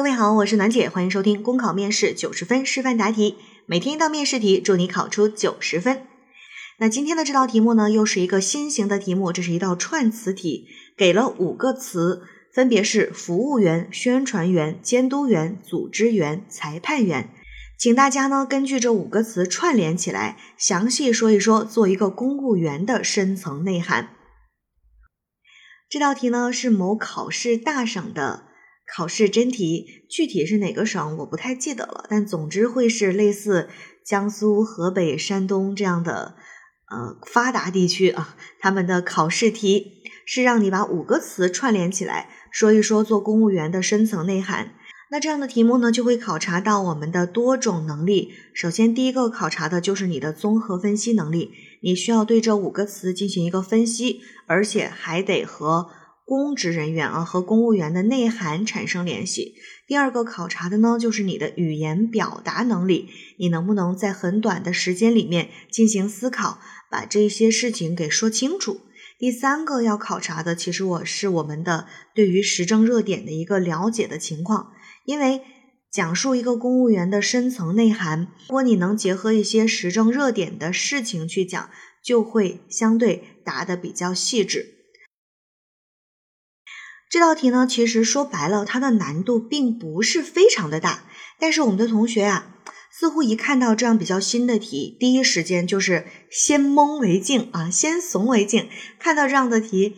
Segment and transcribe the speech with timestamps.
[0.00, 6.06] 各位好，我是楠姐，欢迎收听公考面试九十分示范答题，每天一道面试题，祝你考出九十分。
[6.78, 10.66] 那今天的这道题目呢，又是一个新型的题目，这是一道串词题，
[10.96, 17.28] 给了五个词，分别是服务员、宣传员、监督员、组织员、裁判员，
[17.78, 24.08] 请大家呢根据这五个词串联起来，详细说一说做一个公务员的深层内涵。
[25.90, 28.44] 这道题呢是某考试大省的。
[28.96, 33.68] 考试真题具体是哪个省我不太记得了，但总之会是类似
[34.04, 36.34] 江苏、河北、山东这样的
[36.90, 38.36] 呃发达地区啊。
[38.58, 44.74] 他们的考试题是让你把五个词串联起来，说一说做公务员的深层内涵。
[45.12, 48.30] 那这样的题目呢，就会考察到我们的多种能力。
[48.54, 51.50] 首先，第一个考察的就是你的综合分析能力，
[51.82, 55.90] 你需要对这五个词进行一个分析，而且还得和。
[56.30, 59.56] 公职人员啊和公务员的内涵产生联系。
[59.88, 68.82] 第二个考察的呢，就是你的语言表达能力，你能不能在很短的时间里面进行思考，把这些事情给说清楚。
[69.18, 74.70] 第三个要考察的，其实我是我们的对于时政热点的一个了解的情况。
[75.04, 75.40] 因为
[75.90, 81.68] 讲述一个公务员的深层内涵，如果你能结合一些时政热点的事情去讲，
[82.04, 84.76] 就会相对答的比较细致。
[87.10, 91.02] 这道题呢，其实说白了，它的难度并不是非常的大。
[91.40, 92.54] 但是我们的同学啊，
[92.92, 98.68] 似乎一看到这样比较新的题，第一时间就是先蒙为敬啊，先怂为敬。
[99.00, 99.96] 看到这样的题，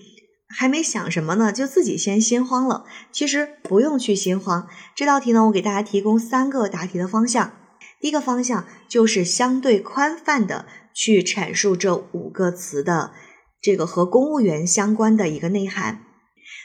[0.48, 2.86] 还没想什么呢，就自己先心慌了。
[3.12, 4.66] 其实不用去心慌。
[4.96, 7.52] 这道题呢，我给大家提供三个答题的方向。
[8.00, 13.12] 第一个方向就是相对宽泛的去阐述这五个词的
[13.60, 16.06] 这个和公务员相关的一个内涵。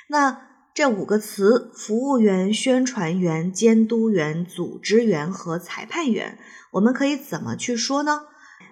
[0.10, 0.42] 那
[0.74, 6.38] 这五个词：服务员、宣传员、监督员、组织员和裁判员，
[6.74, 8.22] 我们可以怎么去说呢？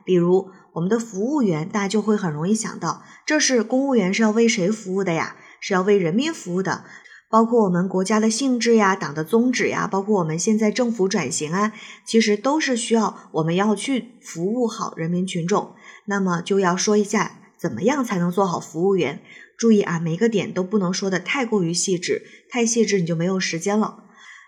[0.04, 5.36] 比如我们的服务员，大家就会很容易想到，这是公务员是要为谁服务的呀？
[5.60, 6.84] 是要为人民服务的。
[7.28, 11.74] 包括我们国家的性质呀、党的宗旨呀，包括我们现在政府转型啊，
[12.06, 15.74] 其实都是需要我们要去服务好人民群众。
[16.06, 19.24] 那么就要说一下，怎么样才能做好服务员？
[19.58, 24.04] 注意啊，每个点都不能说的太过于细致，太细致你就没有时间了。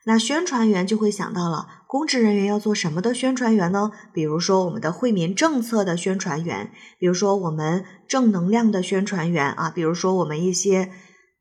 [0.05, 3.89] 那宣传员就会想到了，公职人员要做什么的宣传员呢？
[4.13, 6.69] 比如说我们的惠民政策的宣传员，
[6.99, 10.91] 比如说我们正能量的宣传员啊，比如说我们一些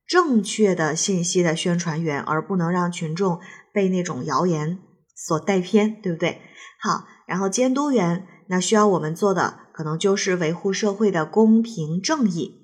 [0.06, 3.38] 正确的信息的宣传员，而不能让群众
[3.74, 4.78] 被那种谣言
[5.14, 6.40] 所带偏，对不对？
[6.80, 12.62] 好，然后监督员，那需要我们做的可能就是维护社会的公平正义。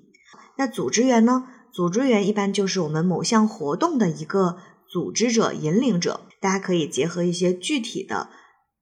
[0.57, 1.43] 那组织员呢？
[1.71, 4.57] 组织员一般就是我们某项活动的一个
[4.87, 6.21] 组织者、引领者。
[6.41, 8.29] 大家可以结合一些具体的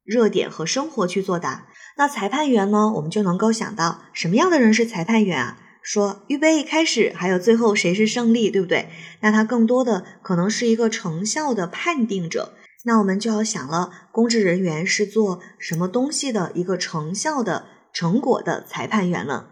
[0.06, 1.68] 热点和生活去作答。
[1.97, 2.94] 那裁判员呢？
[2.96, 5.58] 我们就能够想到什么样的人是裁判员啊？
[5.81, 8.88] 说预备开始，还有最后谁是胜利，对不对？
[9.19, 12.53] 那他更多的可能是一个成效的判定者。
[12.86, 19.50] 那我们就要想了，公职人员是做什么东西的一个成效的成果的裁判员了？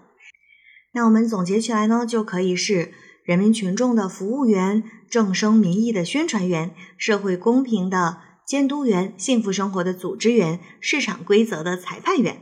[0.94, 2.92] 那我们总结起来呢，就可以是
[3.24, 8.18] 人民群众的服务员、正声民意的宣传员、社会公平的
[8.48, 12.42] 监督员、幸福生活的组织员、市场规则的裁判员。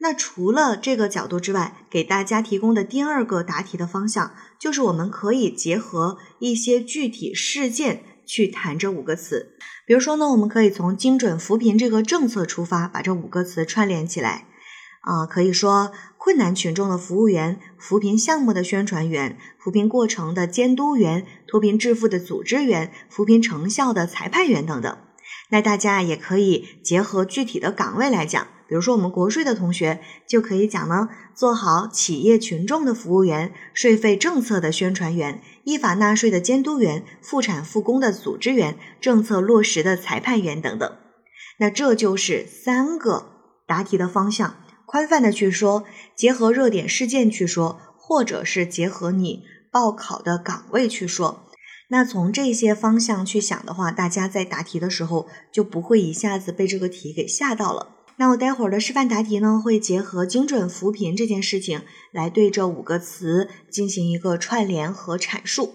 [0.00, 9.54] 那除了这个角度之外，给大家提供的第二个答题的方向，就是我们可以结合一些具体事件去谈这五个词。
[9.86, 14.48] 比如说呢，我们可以从精准扶贫这个政策出发，把这五个词串联起来。
[15.04, 24.96] 啊，可以说困难群众的服务员、扶贫项目的宣传员、扶贫过程的监督员、脱贫致富的组织员、扶贫成效的裁判员等等。
[25.50, 40.90] 那大家也可以结合具体的岗位来讲，比如说我们国税的同学就可以讲呢，做好企业群众的服务员、税费政策的宣传员、依法纳税的监督员、复产复工的组织员、政策落实的裁判员等等。
[41.58, 43.26] 那这就是三个
[43.66, 44.54] 答题的方向。
[44.94, 45.82] 宽泛的去说，
[46.14, 49.42] 结合热点事件去说，或者是结合你
[49.72, 51.48] 报考的岗位去说。
[51.88, 57.88] 那从这些方向去想的话，大家在答题的时候就不会一下子被这个题给吓到了。
[58.18, 61.82] 那我待会儿的示范答题呢，会结合精准扶贫这件事情
[62.12, 65.74] 来对这五个词进行一个串联和阐述。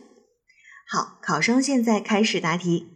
[0.88, 2.88] 好，考生现在开始答题。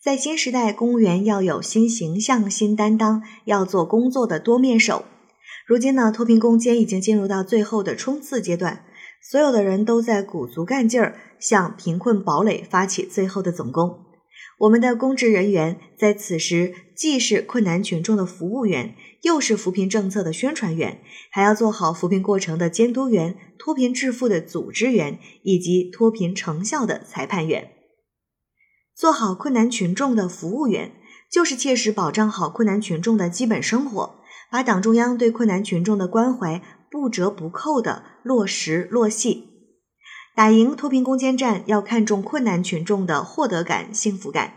[0.00, 5.04] 在新时代，公务员要有新形象、新担当，要做工作的多面手。
[5.66, 8.84] 如今呢，脱贫攻坚已经进入到最后的冲刺阶段，
[9.20, 14.04] 所有的人都在鼓足干劲儿，向贫困堡垒发起最后的总攻。
[14.58, 21.00] 我们的公职人员在此时既是困难群众的服务员，又是扶贫政策的宣传员，
[21.32, 27.72] 还要做好扶贫过程的监督员、脱贫致富的组织员以及脱贫成效的裁判员。
[28.94, 30.92] 做好困难群众的服务员，
[31.30, 34.20] 就是切实保障好困难群众的基本生活，
[34.50, 39.48] 把党中央对困难群众的关怀不折不扣的落实落细。
[40.34, 44.56] 打赢脱贫攻坚战，要看重困难群众的获得感、幸福感，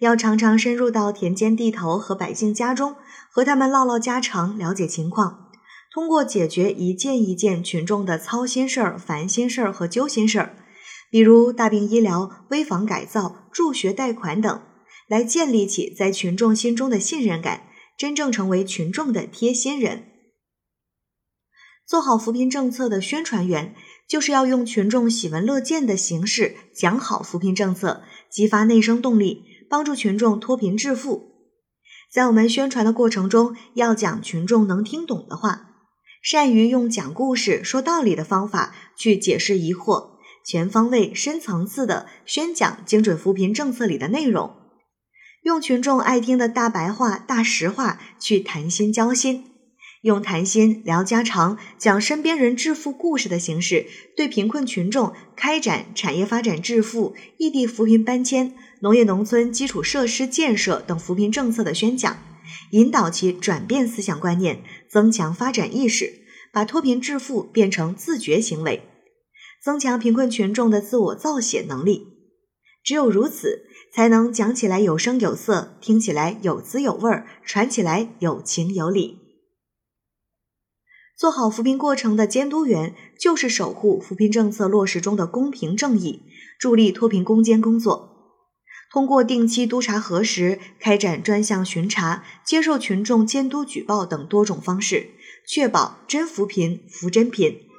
[0.00, 2.96] 要常常深入到田间地头和百姓家中，
[3.30, 5.46] 和他们唠唠家常，了解情况。
[5.92, 10.56] 通过解决一件一件群众的操心事儿、烦心事儿和揪心事儿，
[11.10, 14.60] 比如大病医疗、危房改造、助学贷款等，
[15.08, 17.62] 来建立起在群众心中的信任感，
[18.00, 20.04] 真正成为群众的贴心人。
[21.86, 23.76] 做好扶贫政策的宣传员。
[24.08, 31.30] 就是要用群众喜闻乐见的形式讲好扶贫政策，激发内生动力，帮助群众脱贫致富。
[32.10, 35.76] 在我们宣传的过程中，要讲群众能听懂的话，
[36.22, 44.56] 善于用讲故事、说道理的方法去解释疑惑，全方位、深层次的宣讲精准扶贫政策里的内容，
[45.42, 49.44] 用群众爱听的大白话、大实话去谈心交心。
[50.02, 62.18] 用谈心聊家常、讲身边人致富故事的形式，对贫困群众开展产业发展致富、异地扶贫搬迁、农业农村基础设施建设等扶贫政策的宣讲，
[62.72, 66.22] 引导其转变思想观念，增强发展意识，
[66.52, 68.82] 把脱贫致富变成自觉行为，
[69.62, 72.06] 增强贫困群众的自我造血能力。
[72.82, 79.18] 只有如此，才能讲起来有声有色，听起来有滋有味儿，传起来有情有理。
[81.18, 86.22] 做好扶贫过程的监督员，就是守护扶贫政策落实中的公平正义，
[86.58, 88.08] 助力脱贫攻坚工作。
[88.92, 95.10] 通过定期督查核实、开展专项巡查、接受群众监督举报等多种方式，
[95.46, 97.69] 确保真扶贫、扶真贫。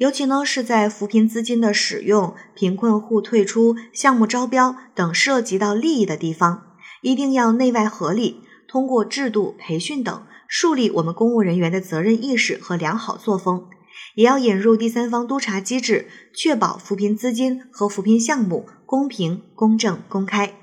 [0.00, 10.26] 尤其呢是在扶贫资金的使用、贫困户退出、项目招标等涉及到利益的地方，一定要内外合力，通过制度培训等。
[10.48, 13.68] 树立我们公务人员的责任意识和良好作风，
[14.14, 20.54] 也要引入第三方督查机制，确保扶贫资金和扶贫项目公平、公正、公开。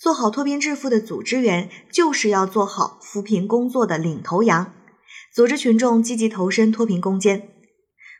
[0.00, 4.72] 做好脱贫致富的组织员，就是要做好扶贫工作的领头羊，
[5.32, 7.48] 组织群众积极投身脱贫攻坚。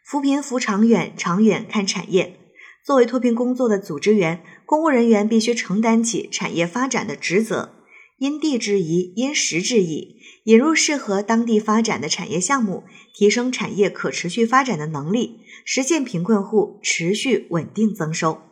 [0.05, 2.37] 扶贫扶长远，长远看产业。
[2.85, 7.75] 作为脱贫工作的组织员，公务人员必须承担起产业发展的职责。
[8.19, 12.85] 因地制宜，因时制宜，引入适合当地发展的产业项目，
[13.15, 18.43] 提升产业可持续发展的能力，实现贫困户持续稳定增收。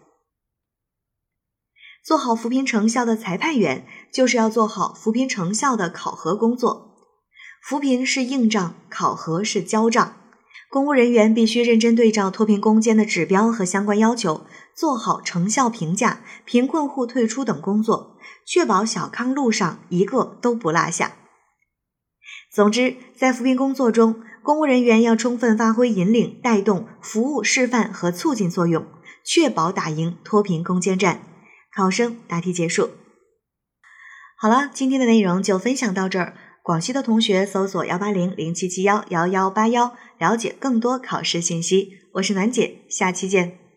[2.02, 6.87] 做好扶贫成效的裁判员，就是要做好扶贫成效的考核工作。
[7.62, 10.14] 扶贫是硬仗，考核是交账。
[10.70, 18.18] 公务人员必须认真对照脱贫攻坚的指标和相关要求，做好成效评价、贫困户退出等工作。
[18.46, 21.12] 确保小康路上一个都不落下。
[22.52, 28.86] 总之，在扶贫工作中，公务人员要充分发挥引领、带动、服务、示范和促进作用，
[29.24, 31.22] 确保打赢脱贫攻坚战。
[31.74, 32.90] 考生答题结束。
[34.36, 36.34] 好了，今天的内容就分享到这儿。
[36.68, 41.94] 广西的同学搜索幺八零零七七幺幺幺八幺，了解更多考试信息。
[42.12, 43.67] 我是暖姐，下期见。